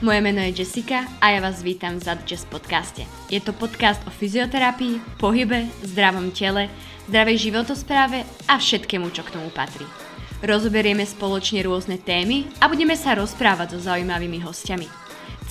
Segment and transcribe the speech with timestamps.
[0.00, 3.04] Moje meno je Jessica a ja vás vítam v Zad Jazz podcaste.
[3.28, 6.72] Je to podcast o fyzioterapii, pohybe, zdravom tele,
[7.04, 9.84] zdravej životospráve a všetkému, čo k tomu patrí.
[10.40, 14.88] Rozoberieme spoločne rôzne témy a budeme sa rozprávať so zaujímavými hostiami.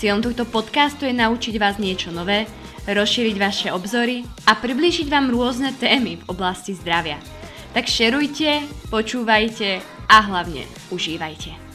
[0.01, 2.49] Cieľom tohto podcastu je naučiť vás niečo nové,
[2.89, 7.21] rozšíriť vaše obzory a priblížiť vám rôzne témy v oblasti zdravia.
[7.77, 9.77] Tak šerujte, počúvajte
[10.09, 11.68] a hlavne užívajte.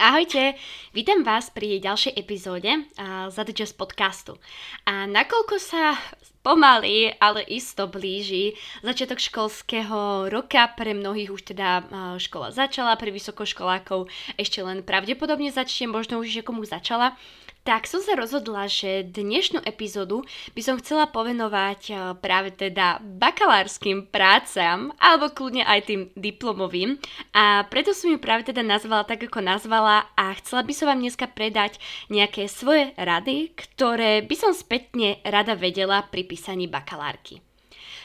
[0.00, 0.56] Ahojte,
[0.96, 4.40] vítam vás pri ďalšej epizóde uh, za The Jazz podcastu.
[4.88, 5.92] A nakoľko sa
[6.40, 11.84] pomaly, ale isto blíži začiatok školského roka, pre mnohých už teda uh,
[12.16, 14.08] škola začala, pre vysokoškolákov
[14.40, 17.20] ešte len pravdepodobne začne, možno už komu začala,
[17.60, 20.24] tak som sa rozhodla, že dnešnú epizódu
[20.56, 26.96] by som chcela povenovať eh, práve teda bakalárskym prácam, alebo kľudne aj tým diplomovým.
[27.36, 31.00] A preto som ju práve teda nazvala tak, ako nazvala a chcela by som vám
[31.04, 31.76] dneska predať
[32.08, 37.44] nejaké svoje rady, ktoré by som spätne rada vedela pri písaní bakalárky.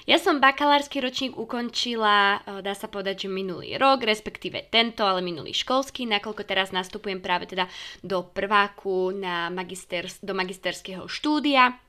[0.06, 5.26] Ja som bakalársky ročník ukončila, eh, dá sa povedať, že minulý rok, respektíve tento, ale
[5.26, 7.66] minulý školský, nakoľko teraz nastupujem práve teda
[8.06, 11.82] do prváku na magister, do magisterského štúdia.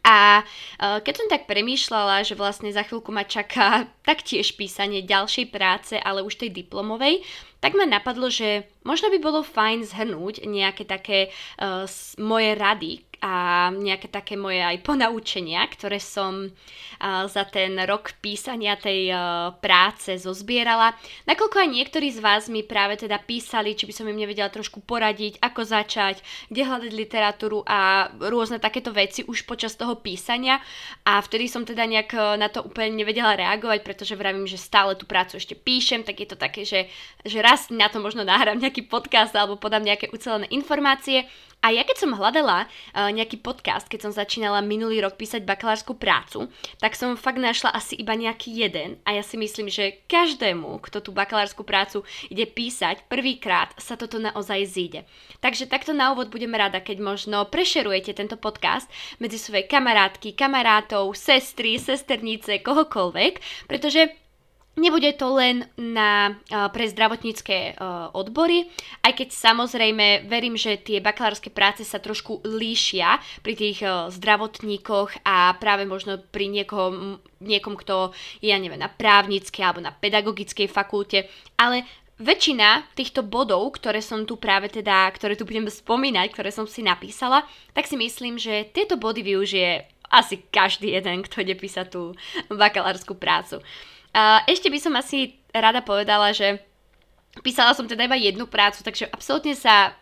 [0.00, 5.52] A eh, keď som tak premýšľala, že vlastne za chvíľku ma čaká taktiež písanie ďalšej
[5.52, 7.20] práce, ale už tej diplomovej,
[7.64, 11.88] tak ma napadlo, že možno by bolo fajn zhrnúť nejaké také uh,
[12.20, 18.76] moje rady, a nejaké také moje aj ponaučenia, ktoré som uh, za ten rok písania
[18.76, 20.92] tej uh, práce zozbierala.
[21.24, 24.84] Nakoľko aj niektorí z vás mi práve teda písali, či by som im nevedela trošku
[24.84, 26.20] poradiť, ako začať,
[26.52, 30.60] kde hľadať literatúru a rôzne takéto veci už počas toho písania
[31.08, 35.08] a vtedy som teda nejak na to úplne nevedela reagovať, pretože vravím, že stále tú
[35.08, 36.92] prácu ešte píšem, tak je to také, že,
[37.24, 41.26] že raz na to možno nahrám nejaký podcast alebo podám nejaké ucelené informácie
[41.64, 45.96] a ja keď som hľadala uh, nejaký podcast, keď som začínala minulý rok písať bakalárskú
[45.96, 50.84] prácu, tak som fakt našla asi iba nejaký jeden a ja si myslím, že každému,
[50.84, 55.00] kto tú bakalárskú prácu ide písať prvýkrát, sa toto naozaj zíde.
[55.40, 58.84] Takže takto na úvod budem rada, keď možno prešerujete tento podcast
[59.16, 64.23] medzi svoje kamarátky, kamarátov, sestry, sesternice, kohokoľvek, pretože
[64.74, 66.34] Nebude to len na,
[66.74, 67.78] pre zdravotnícke
[68.10, 68.66] odbory,
[69.06, 75.54] aj keď samozrejme verím, že tie bakalárske práce sa trošku líšia pri tých zdravotníkoch a
[75.62, 78.10] práve možno pri niekoho, niekom, kto
[78.42, 81.86] je, ja neviem, na právnickej alebo na pedagogickej fakulte, ale
[82.18, 86.82] väčšina týchto bodov, ktoré som tu práve teda, ktoré tu budem spomínať, ktoré som si
[86.82, 92.14] napísala, tak si myslím, že tieto body využije asi každý jeden, kto ide písať tú
[92.50, 93.62] bakalárskú prácu.
[94.14, 96.62] A ešte by som asi rada povedala, že
[97.42, 99.92] písala som teda iba jednu prácu, takže absolútne sa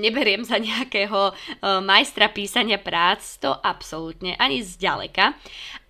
[0.00, 5.36] neberiem za nejakého uh, majstra písania prác, to absolútne, ani zďaleka.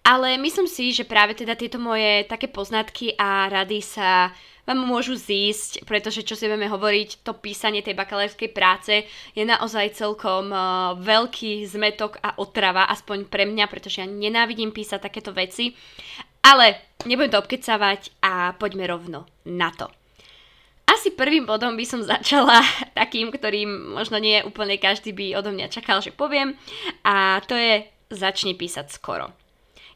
[0.05, 4.33] Ale myslím si, že práve teda tieto moje také poznatky a rady sa
[4.65, 9.03] vám môžu zísť, pretože čo si budeme hovoriť, to písanie tej bakalárskej práce
[9.35, 15.01] je naozaj celkom uh, veľký zmetok a otrava, aspoň pre mňa, pretože ja nenávidím písať
[15.01, 15.75] takéto veci.
[16.41, 19.89] Ale nebudem to obkecávať a poďme rovno na to.
[20.91, 22.59] Asi prvým bodom by som začala
[22.99, 26.59] takým, ktorým možno nie úplne každý by odo mňa čakal, že poviem
[27.06, 29.31] a to je začni písať skoro.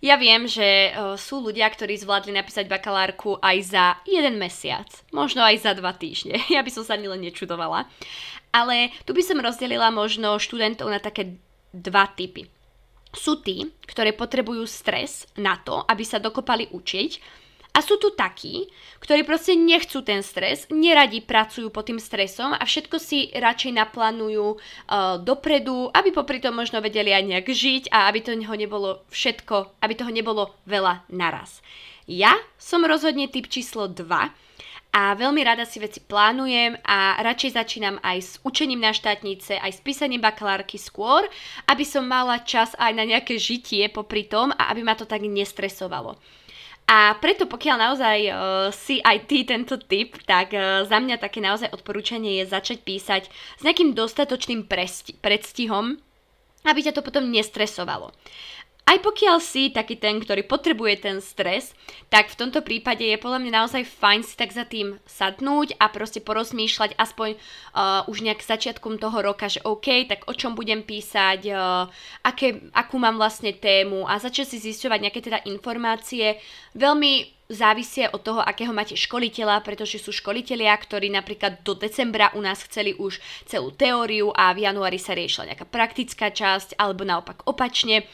[0.05, 4.85] Ja viem, že sú ľudia, ktorí zvládli napísať bakalárku aj za jeden mesiac,
[5.17, 6.37] možno aj za dva týždne.
[6.55, 7.89] Ja by som sa ani len nečudovala.
[8.53, 11.41] Ale tu by som rozdelila možno študentov na také
[11.73, 12.47] dva typy
[13.15, 17.43] sú tí, ktoré potrebujú stres na to, aby sa dokopali učiť
[17.75, 18.71] a sú tu takí,
[19.03, 24.47] ktorí proste nechcú ten stres, neradi pracujú pod tým stresom a všetko si radšej naplánujú
[24.55, 29.83] uh, dopredu, aby popri tom možno vedeli aj nejak žiť a aby toho nebolo všetko,
[29.83, 31.59] aby toho nebolo veľa naraz.
[32.07, 34.07] Ja som rozhodne typ číslo 2,
[34.95, 39.75] a veľmi rada si veci plánujem a radšej začínam aj s učením na štátnice, aj
[39.75, 41.27] s písaním bakalárky skôr,
[41.67, 45.27] aby som mala čas aj na nejaké žitie popri tom a aby ma to tak
[45.27, 46.15] nestresovalo.
[46.87, 48.35] A preto pokiaľ naozaj uh,
[48.71, 53.23] si aj ty tento typ, tak uh, za mňa také naozaj odporúčanie je začať písať
[53.33, 55.99] s nejakým dostatočným presti- predstihom,
[56.63, 58.15] aby ťa to potom nestresovalo.
[58.85, 61.73] Aj pokiaľ si taký ten, ktorý potrebuje ten stres,
[62.13, 65.89] tak v tomto prípade je podľa mňa naozaj fajn si tak za tým sadnúť a
[65.89, 70.85] proste porozmýšľať aspoň uh, už nejak začiatkom toho roka, že OK, tak o čom budem
[70.85, 71.89] písať, uh,
[72.29, 76.37] aké, akú mám vlastne tému a začať si zisťovať nejaké teda informácie.
[76.77, 82.43] Veľmi závisie od toho, akého máte školiteľa, pretože sú školitelia, ktorí napríklad do decembra u
[82.43, 87.47] nás chceli už celú teóriu a v januári sa riešila nejaká praktická časť, alebo naopak
[87.47, 88.05] opačne.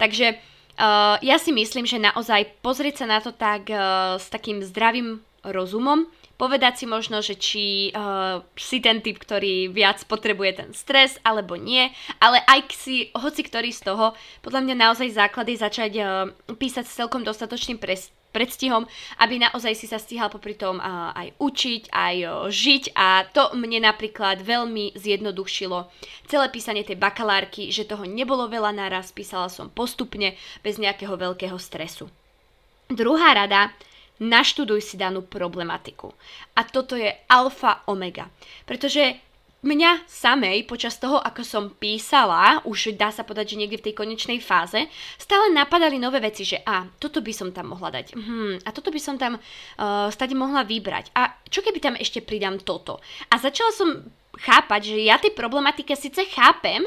[0.00, 4.64] Takže uh, ja si myslím, že naozaj pozrieť sa na to tak uh, s takým
[4.64, 10.70] zdravým rozumom, povedať si možno, že či uh, si ten typ, ktorý viac potrebuje ten
[10.76, 11.88] stres, alebo nie,
[12.20, 14.12] ale aj si, hoci ktorý z toho,
[14.44, 18.84] podľa mňa naozaj základ je začať uh, písať s celkom dostatočným pres, predstihom,
[19.24, 20.76] aby naozaj si sa stíhal popri tom
[21.16, 22.16] aj učiť, aj
[22.52, 25.88] žiť a to mne napríklad veľmi zjednodušilo
[26.28, 31.56] celé písanie tej bakalárky, že toho nebolo veľa naraz, písala som postupne, bez nejakého veľkého
[31.56, 32.12] stresu.
[32.92, 33.72] Druhá rada,
[34.20, 36.12] naštuduj si danú problematiku.
[36.56, 38.28] A toto je alfa omega.
[38.64, 39.25] Pretože
[39.66, 43.94] mňa samej počas toho, ako som písala, už dá sa povedať, že niekde v tej
[43.98, 44.78] konečnej fáze,
[45.18, 48.94] stále napadali nové veci, že a, toto by som tam mohla dať, hmm, a toto
[48.94, 51.10] by som tam uh, stade mohla vybrať.
[51.18, 53.02] A čo keby tam ešte pridám toto?
[53.28, 54.06] A začala som
[54.38, 56.86] chápať, že ja tej problematike síce chápem,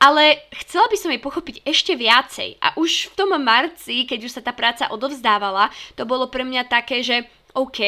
[0.00, 2.56] ale chcela by som jej pochopiť ešte viacej.
[2.56, 6.72] A už v tom marci, keď už sa tá práca odovzdávala, to bolo pre mňa
[6.72, 7.80] také, že OK,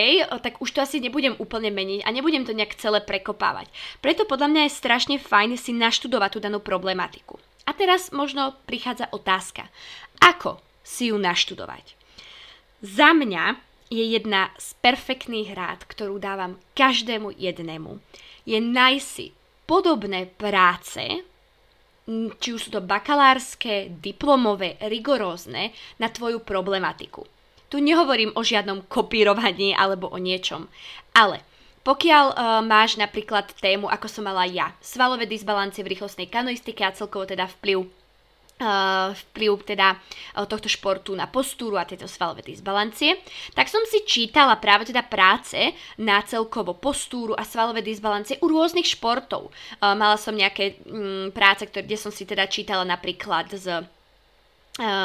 [0.43, 3.71] tak už to asi nebudem úplne meniť a nebudem to nejak celé prekopávať.
[4.03, 7.39] Preto podľa mňa je strašne fajn si naštudovať tú danú problematiku.
[7.63, 9.71] A teraz možno prichádza otázka.
[10.19, 11.95] Ako si ju naštudovať?
[12.83, 13.55] Za mňa
[13.87, 18.03] je jedna z perfektných rád, ktorú dávam každému jednému.
[18.43, 19.31] Je nájsť si
[19.69, 21.23] podobné práce,
[22.43, 25.71] či už sú to bakalárske, diplomové, rigorózne,
[26.03, 27.23] na tvoju problematiku.
[27.73, 30.69] Tu nehovorím o žiadnom kopírovaní alebo o niečom,
[31.17, 31.41] ale
[31.83, 36.95] pokiaľ uh, máš napríklad tému, ako som mala ja, svalové disbalancie v rýchlostnej kanoistike a
[36.95, 37.89] celkovo teda vplyv
[38.63, 43.19] Eh, vplyv teda eh, tohto športu na postúru a tieto svalové disbalancie,
[43.59, 48.87] tak som si čítala práve teda práce na celkovo postúru a svalové disbalancie u rôznych
[48.87, 49.51] športov.
[49.83, 53.83] Mala som nejaké mm, práce, kde som si teda čítala napríklad z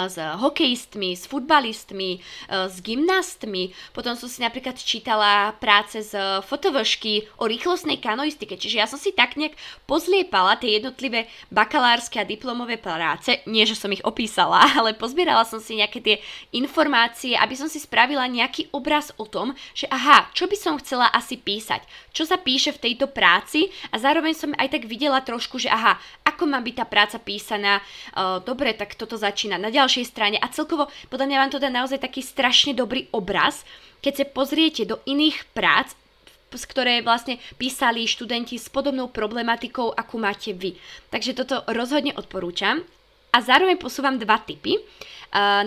[0.08, 3.76] s hokejistmi, s futbalistmi, s gymnastmi.
[3.92, 6.16] Potom som si napríklad čítala práce z
[6.48, 8.56] fotovršky o rýchlostnej kanoistike.
[8.56, 13.44] Čiže ja som si tak nejak pozliepala tie jednotlivé bakalárske a diplomové práce.
[13.44, 16.24] Nie, že som ich opísala, ale pozbierala som si nejaké tie
[16.56, 21.12] informácie, aby som si spravila nejaký obraz o tom, že aha, čo by som chcela
[21.12, 21.84] asi písať,
[22.16, 26.00] čo sa píše v tejto práci a zároveň som aj tak videla trošku, že aha,
[26.24, 27.84] ako má byť tá práca písaná.
[28.16, 31.70] Uh, dobre, tak toto začína na ďalšej strane a celkovo podľa mňa vám to dá
[31.70, 33.66] naozaj taký strašne dobrý obraz,
[34.00, 35.98] keď sa pozriete do iných prác,
[36.48, 40.80] ktoré vlastne písali študenti s podobnou problematikou, akú máte vy.
[41.12, 42.82] Takže toto rozhodne odporúčam.
[43.36, 44.80] A zároveň posúvam dva typy.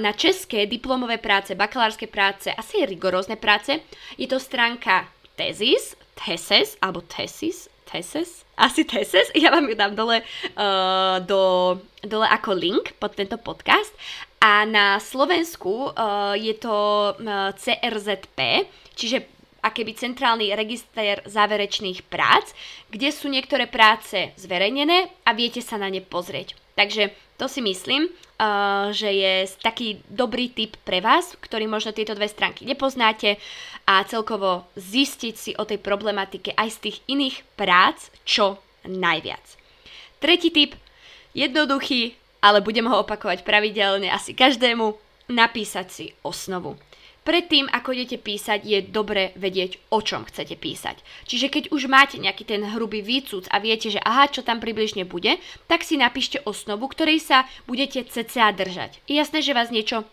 [0.00, 3.78] Na české diplomové práce, bakalárske práce, asi rigorózne práce,
[4.16, 10.20] je to stránka Tezis, Thesis, alebo Thesis, Thesis, asi Thesis, ja vám ju dám dole,
[10.54, 11.40] uh, do,
[12.04, 13.96] dole ako link pod tento podcast.
[14.40, 16.76] A na Slovensku uh, je to
[17.16, 22.52] uh, CRZP, čiže akéby centrálny register záverečných prác,
[22.88, 26.56] kde sú niektoré práce zverejnené a viete sa na ne pozrieť.
[26.74, 32.12] Takže to si myslím, uh, že je taký dobrý tip pre vás, ktorý možno tieto
[32.12, 33.40] dve stránky nepoznáte
[33.88, 39.44] a celkovo zistiť si o tej problematike aj z tých iných prác čo najviac.
[40.20, 40.76] Tretí tip,
[41.32, 44.96] jednoduchý, ale budem ho opakovať pravidelne asi každému,
[45.32, 46.76] napísať si osnovu.
[47.20, 51.04] Predtým, ako idete písať, je dobre vedieť, o čom chcete písať.
[51.28, 55.04] Čiže keď už máte nejaký ten hrubý výcud a viete, že aha, čo tam približne
[55.04, 55.36] bude,
[55.68, 59.04] tak si napíšte osnovu, ktorej sa budete cca držať.
[59.04, 60.08] Je jasné, že vás niečo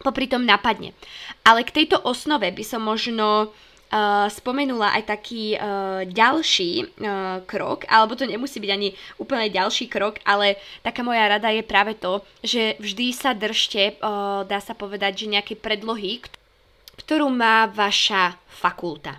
[0.00, 0.96] popri tom napadne.
[1.44, 3.52] Ale k tejto osnove by som možno
[3.88, 9.88] Uh, spomenula aj taký uh, ďalší uh, krok, alebo to nemusí byť ani úplne ďalší
[9.88, 14.76] krok, ale taká moja rada je práve to, že vždy sa držte, uh, dá sa
[14.76, 16.20] povedať, že nejaké predlohy,
[17.08, 19.16] ktorú má vaša fakulta.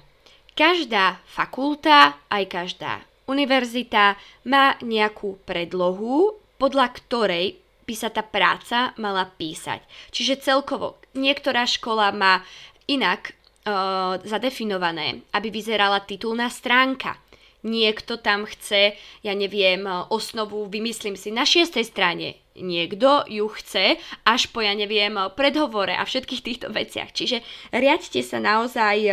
[0.53, 4.17] Každá fakulta, aj každá univerzita
[4.49, 9.85] má nejakú predlohu, podľa ktorej by sa tá práca mala písať.
[10.09, 12.41] Čiže celkovo niektorá škola má
[12.89, 13.33] inak
[13.65, 17.17] uh, zadefinované, aby vyzerala titulná stránka.
[17.59, 24.51] Niekto tam chce, ja neviem, osnovu, vymyslím si, na šiestej strane niekto ju chce až
[24.51, 27.11] po, ja neviem, predhovore a všetkých týchto veciach.
[27.11, 27.43] Čiže
[27.75, 29.11] riadte sa naozaj e,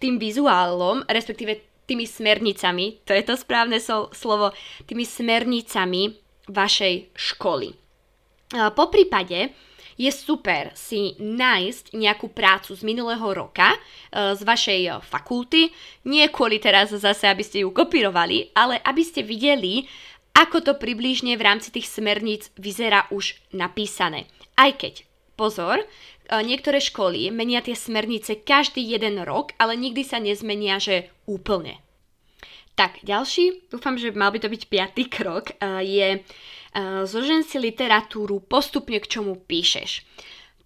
[0.00, 3.80] tým vizuálom, respektíve tými smernicami, to je to správne
[4.14, 4.54] slovo,
[4.86, 6.14] tými smernicami
[6.46, 7.74] vašej školy.
[8.50, 9.50] Po prípade
[10.00, 13.78] je super si nájsť nejakú prácu z minulého roka, e,
[14.32, 15.68] z vašej e, fakulty,
[16.08, 19.84] nie kvôli teraz zase, aby ste ju kopírovali, ale aby ste videli,
[20.32, 24.24] ako to približne v rámci tých smerníc vyzerá už napísané.
[24.56, 25.04] Aj keď,
[25.36, 25.84] pozor,
[26.30, 31.82] niektoré školy menia tie smernice každý jeden rok, ale nikdy sa nezmenia, že úplne.
[32.78, 35.52] Tak, ďalší, dúfam, že mal by to byť piatý krok,
[35.82, 36.22] je
[37.04, 40.06] zožen si literatúru postupne k čomu píšeš.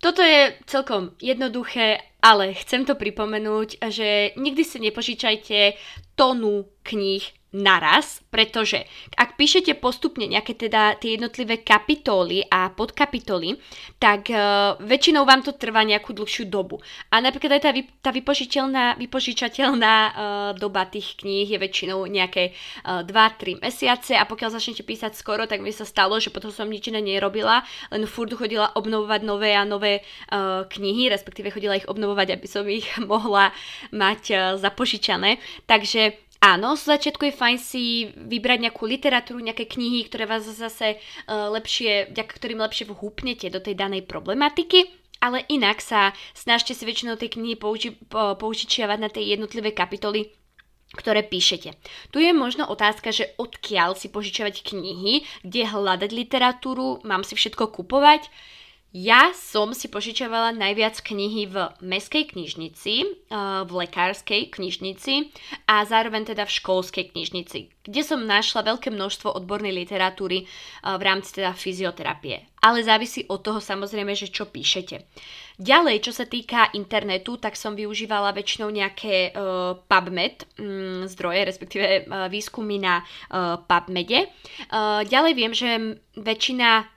[0.02, 5.80] Toto je celkom jednoduché, ale chcem to pripomenúť, že nikdy si nepožičajte
[6.12, 8.82] tonu kníh naraz, pretože
[9.14, 13.54] ak píšete postupne nejaké teda tie jednotlivé kapitoly a podkapitoly,
[14.02, 16.82] tak uh, väčšinou vám to trvá nejakú dlhšiu dobu.
[17.14, 20.12] A napríklad aj tá, vy, tá vypožičateľná, vypožičateľná uh,
[20.58, 22.50] doba tých kníh je väčšinou nejaké
[22.82, 26.50] uh, e, 2-3 mesiace a pokiaľ začnete písať skoro, tak mi sa stalo, že potom
[26.50, 27.62] som nič iné nerobila,
[27.94, 32.66] len furt chodila obnovovať nové a nové uh, knihy, respektíve chodila ich obnovovať, aby som
[32.66, 33.54] ich mohla
[33.94, 35.38] mať uh, zapožičané.
[35.70, 41.00] Takže Áno, z začiatku je fajn si vybrať nejakú literatúru, nejaké knihy, ktoré vás zase
[41.00, 44.84] uh, lepšie, vďaka ktorým lepšie vhúpnete do tej danej problematiky,
[45.24, 50.36] ale inak sa snažte si väčšinou tej knihy použi- použičiavať na tie jednotlivé kapitoly,
[50.92, 51.80] ktoré píšete.
[52.12, 57.72] Tu je možno otázka, že odkiaľ si požičiavať knihy, kde hľadať literatúru, mám si všetko
[57.72, 58.28] kupovať.
[58.94, 63.26] Ja som si požičovala najviac knihy v meskej knižnici,
[63.66, 65.34] v lekárskej knižnici
[65.66, 70.46] a zároveň teda v školskej knižnici, kde som našla veľké množstvo odbornej literatúry
[70.86, 72.46] v rámci teda fyzioterapie.
[72.62, 75.02] Ale závisí od toho samozrejme, že čo píšete.
[75.58, 82.06] Ďalej, čo sa týka internetu, tak som využívala väčšinou nejaké uh, PubMed um, zdroje, respektíve
[82.30, 83.02] výskumy na
[83.66, 84.30] PubMede.
[85.02, 86.93] Ďalej viem, že väčšina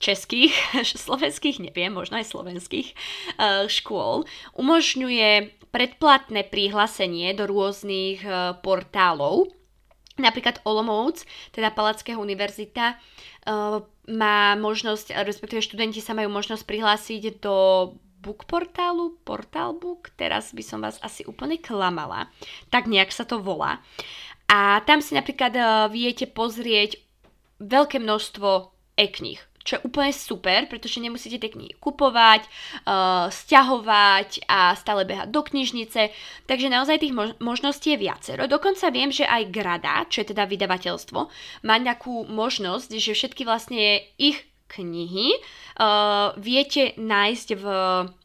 [0.00, 0.52] českých,
[1.04, 4.24] slovenských neviem, možno aj slovenských uh, škôl,
[4.56, 9.52] umožňuje predplatné prihlásenie do rôznych uh, portálov.
[10.14, 17.56] Napríklad Olomouc, teda Palackého univerzita, uh, má možnosť, respektíve študenti sa majú možnosť prihlásiť do
[18.24, 22.32] book portálu, portál book, teraz by som vás asi úplne klamala,
[22.72, 23.84] tak nejak sa to volá.
[24.48, 25.52] A tam si napríklad
[25.92, 27.00] viete pozrieť
[27.60, 28.48] veľké množstvo
[28.96, 32.44] e-knih čo je úplne super, pretože nemusíte tie knihy kupovať,
[32.84, 36.12] uh, stiahovať a stále behať do knižnice,
[36.44, 38.44] takže naozaj tých mož- možností je viacero.
[38.44, 41.18] Dokonca viem, že aj Grada, čo je teda vydavateľstvo,
[41.64, 45.32] má nejakú možnosť, že všetky vlastne ich knihy
[45.80, 47.64] uh, viete nájsť v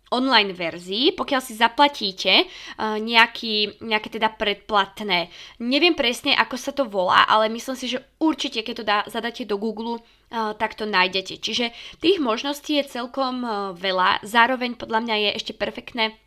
[0.10, 5.30] online verzii, pokiaľ si zaplatíte uh, nejaký, nejaké teda predplatné.
[5.62, 9.46] Neviem presne, ako sa to volá, ale myslím si, že určite, keď to dá, zadáte
[9.46, 11.42] do Google, uh, tak to nájdete.
[11.42, 14.25] Čiže tých možností je celkom uh, veľa.
[14.25, 16.18] Zároveň podľa mňa je ešte perfektné,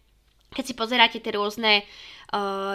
[0.53, 1.87] keď si pozeráte tie rôzne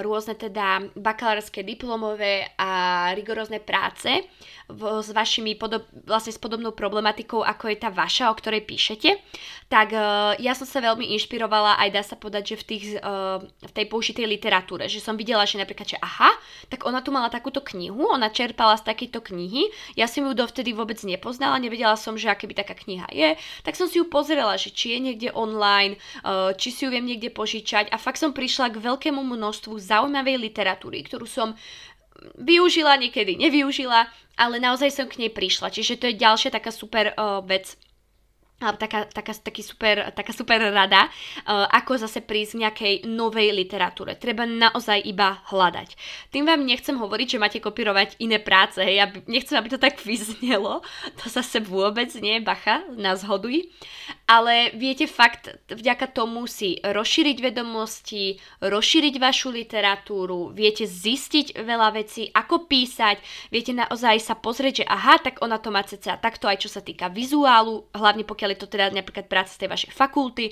[0.06, 4.22] rôzne teda bakalárske diplomové a rigorózne práce
[4.68, 9.16] s vašimi podob, vlastne s podobnou problematikou, ako je tá vaša, o ktorej píšete,
[9.72, 13.40] tak uh, ja som sa veľmi inšpirovala aj dá sa povedať, že v, tých, uh,
[13.40, 16.36] v tej použitej literatúre, že som videla, že napríklad, že aha,
[16.68, 20.76] tak ona tu mala takúto knihu, ona čerpala z takejto knihy, ja som ju dovtedy
[20.76, 23.30] vôbec nepoznala, nevedela som, že aké by taká kniha je,
[23.64, 25.96] tak som si ju pozrela, že či je niekde online,
[26.28, 30.44] uh, či si ju viem niekde požičať a fakt som prišla k veľkému množstvu zaujímavej
[30.44, 31.56] literatúry, ktorú som
[32.38, 35.74] využila, niekedy nevyužila, ale naozaj som k nej prišla.
[35.74, 37.74] Čiže to je ďalšia taká super uh, vec,
[38.58, 41.06] alebo taká, taká, taký super, taká super rada,
[41.46, 44.18] uh, ako zase prísť k nejakej novej literatúre.
[44.18, 45.94] Treba naozaj iba hľadať.
[46.34, 50.02] Tým vám nechcem hovoriť, že máte kopírovať iné práce, hej, ja nechcem, aby to tak
[50.02, 50.82] vyznelo,
[51.22, 53.70] to zase vôbec nie, bacha, nás hoduj,
[54.28, 62.28] ale viete fakt vďaka tomu si rozšíriť vedomosti, rozšíriť vašu literatúru, viete zistiť veľa vecí,
[62.36, 66.60] ako písať, viete naozaj sa pozrieť, že aha, tak ona to má ceca takto aj
[66.60, 70.52] čo sa týka vizuálu, hlavne pokiaľ je to teda napríklad práca z tej vašej fakulty.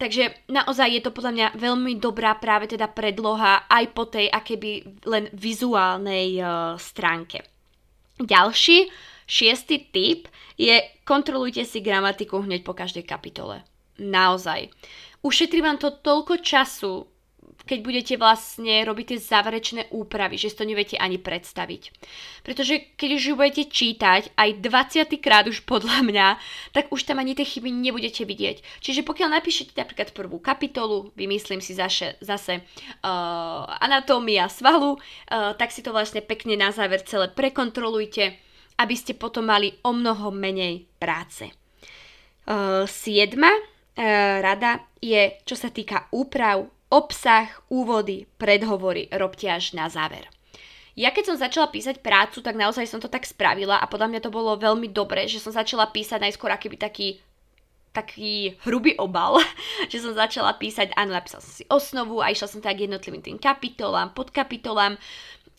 [0.00, 5.04] Takže naozaj je to podľa mňa veľmi dobrá práve teda predloha aj po tej akéby
[5.04, 7.44] len vizuálnej uh, stránke.
[8.16, 8.88] Ďalší,
[9.30, 10.26] šiestý tip
[10.58, 13.62] je kontrolujte si gramatiku hneď po každej kapitole.
[14.02, 14.74] Naozaj.
[15.22, 17.06] Ušetrí vám to toľko času,
[17.70, 21.82] keď budete vlastne robiť tie záverečné úpravy, že si to neviete ani predstaviť.
[22.42, 26.28] Pretože keď už ju budete čítať aj 20 krát už podľa mňa,
[26.72, 28.80] tak už tam ani tie chyby nebudete vidieť.
[28.80, 32.64] Čiže pokiaľ napíšete napríklad prvú kapitolu, vymyslím si zase, zase
[33.04, 38.40] uh, anatómia svalu, uh, tak si to vlastne pekne na záver celé prekontrolujte,
[38.80, 41.52] aby ste potom mali o mnoho menej práce.
[42.88, 43.52] Siedma
[44.40, 50.26] rada je, čo sa týka úprav, obsah, úvody, predhovory, robte až na záver.
[50.98, 54.20] Ja keď som začala písať prácu, tak naozaj som to tak spravila a podľa mňa
[54.26, 57.22] to bolo veľmi dobré, že som začala písať najskôr akýby taký
[57.90, 59.42] taký hrubý obal,
[59.90, 63.38] že som začala písať, áno, napísala som si osnovu a išla som tak jednotlivým tým
[63.38, 64.94] kapitolám, podkapitolám,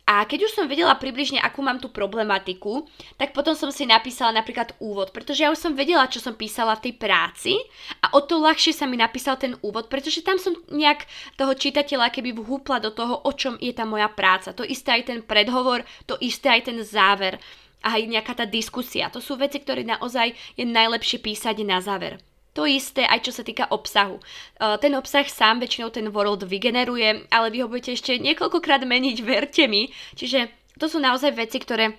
[0.05, 4.41] a keď už som vedela približne, akú mám tú problematiku, tak potom som si napísala
[4.41, 7.53] napríklad úvod, pretože ja už som vedela, čo som písala v tej práci
[8.01, 11.05] a o to ľahšie sa mi napísal ten úvod, pretože tam som nejak
[11.38, 14.51] toho čitateľa keby vhúpla do toho, o čom je tá moja práca.
[14.58, 17.38] To isté aj ten predhovor, to isté aj ten záver
[17.86, 19.10] a aj nejaká tá diskusia.
[19.13, 22.17] To sú veci, ktoré naozaj je najlepšie písať na záver.
[22.51, 24.20] To isté aj čo sa týka obsahu.
[24.20, 24.24] E,
[24.84, 29.63] ten obsah sám väčšinou ten world vygeneruje, ale vy ho budete ešte niekoľkokrát meniť, verte
[29.72, 29.88] mi.
[30.20, 31.96] Čiže to sú naozaj veci, ktoré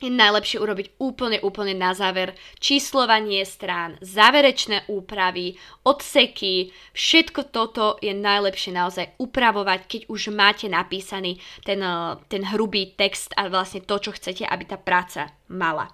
[0.00, 2.32] je najlepšie urobiť úplne, úplne na záver.
[2.56, 11.36] Číslovanie strán, záverečné úpravy, odseky, všetko toto je najlepšie naozaj upravovať, keď už máte napísaný
[11.66, 15.92] ten, e, ten hrubý text a vlastne to, čo chcete, aby tá práca mala.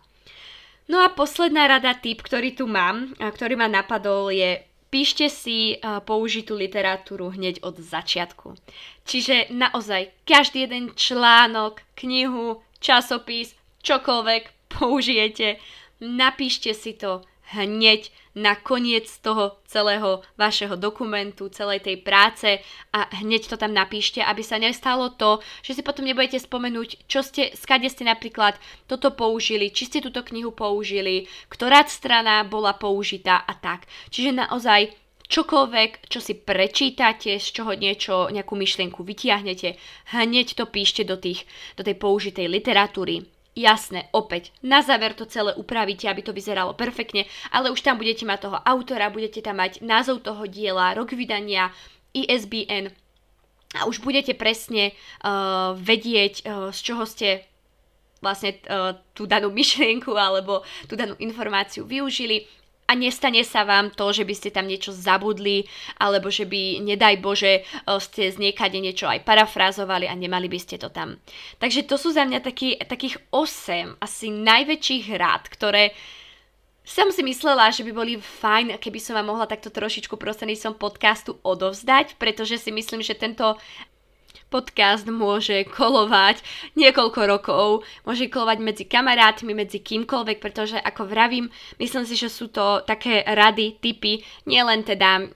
[0.87, 5.83] No a posledná rada, typ, ktorý tu mám, a ktorý ma napadol, je píšte si
[6.07, 8.55] použitú literatúru hneď od začiatku.
[9.03, 15.59] Čiže naozaj každý jeden článok, knihu, časopis, čokoľvek použijete,
[16.01, 22.61] napíšte si to hneď na koniec toho celého vašeho dokumentu, celej tej práce
[22.93, 27.25] a hneď to tam napíšte, aby sa nestalo to, že si potom nebudete spomenúť, čo
[27.25, 33.41] ste, skade ste napríklad toto použili, či ste túto knihu použili, ktorá strana bola použitá
[33.41, 33.89] a tak.
[34.13, 34.93] Čiže naozaj
[35.33, 39.81] čokoľvek, čo si prečítate, z čoho niečo, nejakú myšlienku vytiahnete,
[40.13, 43.25] hneď to píšte do, tých, do tej použitej literatúry
[43.57, 48.29] Jasné, opäť, na záver to celé upravíte, aby to vyzeralo perfektne, ale už tam budete
[48.29, 51.73] mať toho autora, budete tam mať názov toho diela, rok vydania,
[52.13, 52.93] ISBN
[53.81, 57.49] a už budete presne uh, vedieť, uh, z čoho ste
[58.21, 62.45] vlastne uh, tú danú myšlienku alebo tú danú informáciu využili
[62.87, 65.67] a nestane sa vám to, že by ste tam niečo zabudli,
[65.99, 67.63] alebo že by, nedaj Bože, e,
[67.99, 71.19] ste z niekade niečo aj parafrázovali a nemali by ste to tam.
[71.59, 75.91] Takže to sú za mňa taký, takých 8 asi najväčších rád, ktoré
[76.87, 81.35] som si myslela, že by boli fajn, keby som vám mohla takto trošičku prostredníctvom podcastu
[81.43, 83.59] odovzdať, pretože si myslím, že tento
[84.49, 86.41] podcast môže kolovať
[86.79, 87.67] niekoľko rokov,
[88.07, 91.51] môže kolovať medzi kamarátmi, medzi kýmkoľvek, pretože ako vravím,
[91.83, 95.29] myslím si, že sú to také rady, typy, nielen teda uh,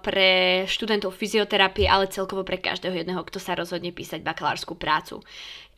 [0.00, 5.20] pre študentov fyzioterapie, ale celkovo pre každého jedného, kto sa rozhodne písať bakalárskú prácu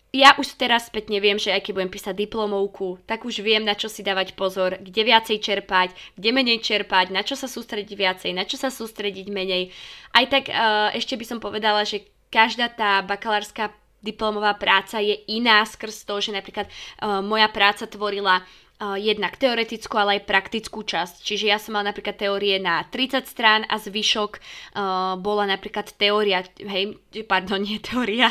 [0.09, 3.77] ja už teraz spätne viem, že aj keď budem písať diplomovku, tak už viem, na
[3.77, 8.31] čo si dávať pozor, kde viacej čerpať, kde menej čerpať, na čo sa sústrediť viacej,
[8.33, 9.69] na čo sa sústrediť menej.
[10.17, 15.67] Aj tak uh, ešte by som povedala, že každá tá bakalárska diplomová práca je iná
[15.67, 18.47] skrz to, že napríklad uh, moja práca tvorila
[18.79, 21.27] uh, jednak teoretickú, ale aj praktickú časť.
[21.27, 26.47] Čiže ja som mala napríklad teórie na 30 strán a zvyšok uh, bola napríklad teória,
[26.63, 26.95] hej,
[27.27, 28.31] pardon, nie teória,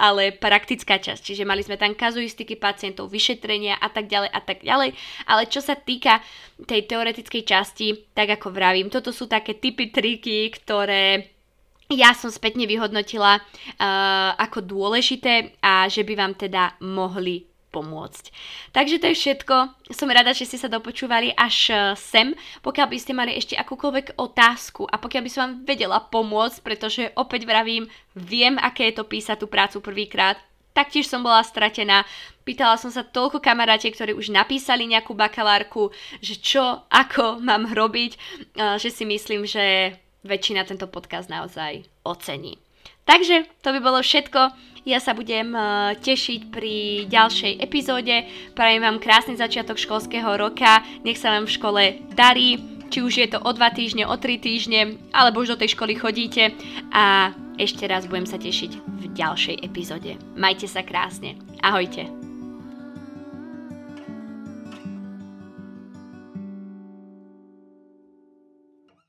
[0.00, 1.20] ale praktická časť.
[1.20, 4.96] Čiže mali sme tam kazuistiky pacientov, vyšetrenia a tak ďalej a tak ďalej.
[5.28, 6.24] Ale čo sa týka
[6.64, 11.33] tej teoretickej časti, tak ako vravím, toto sú také typy, triky, ktoré
[11.94, 18.24] ja som spätne vyhodnotila uh, ako dôležité a že by vám teda mohli pomôcť.
[18.70, 19.54] Takže to je všetko.
[19.90, 22.38] Som rada, že ste sa dopočúvali až uh, sem.
[22.62, 27.10] Pokiaľ by ste mali ešte akúkoľvek otázku a pokiaľ by som vám vedela pomôcť, pretože
[27.18, 30.38] opäť vravím, viem, aké je to písať tú prácu prvýkrát,
[30.70, 32.06] taktiež som bola stratená.
[32.46, 35.90] Pýtala som sa toľko kamaráte, ktorí už napísali nejakú bakalárku,
[36.22, 42.58] že čo, ako mám robiť, uh, že si myslím, že väčšina tento podcast naozaj ocení.
[43.04, 44.40] Takže to by bolo všetko.
[44.84, 48.24] Ja sa budem uh, tešiť pri ďalšej epizóde.
[48.52, 50.84] Prajem vám krásny začiatok školského roka.
[51.04, 51.82] Nech sa vám v škole
[52.12, 52.60] darí.
[52.92, 55.96] Či už je to o 2 týždne, o 3 týždne, alebo už do tej školy
[55.96, 56.52] chodíte.
[56.92, 60.20] A ešte raz budem sa tešiť v ďalšej epizóde.
[60.36, 61.40] Majte sa krásne.
[61.64, 62.23] Ahojte.